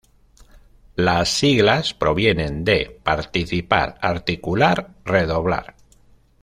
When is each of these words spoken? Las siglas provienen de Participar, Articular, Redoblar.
Las 0.95 1.29
siglas 1.29 1.93
provienen 1.93 2.63
de 2.65 2.99
Participar, 3.03 3.99
Articular, 4.01 4.95
Redoblar. 5.05 5.75